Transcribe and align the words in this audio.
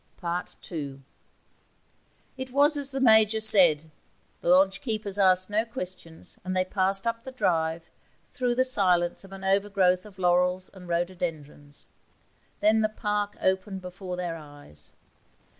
Part 0.17 0.55
II 0.71 1.01
It 2.35 2.49
was 2.49 2.75
as 2.75 2.89
the 2.89 2.99
Major 2.99 3.39
said. 3.39 3.91
The 4.41 4.49
lodge 4.49 4.81
keepers 4.81 5.19
asked 5.19 5.47
no 5.51 5.63
questions, 5.63 6.39
and 6.43 6.57
they 6.57 6.65
passed 6.65 7.05
up 7.05 7.23
the 7.23 7.31
drive, 7.31 7.91
through 8.25 8.55
the 8.55 8.63
silence 8.63 9.23
of 9.23 9.31
an 9.31 9.43
overgrowth 9.43 10.07
of 10.07 10.17
laurels 10.17 10.69
and 10.73 10.89
rhododendrons. 10.89 11.87
Then 12.61 12.81
the 12.81 12.89
park 12.89 13.37
opened 13.41 13.81
before 13.83 14.17
their 14.17 14.37
eyes. 14.37 14.93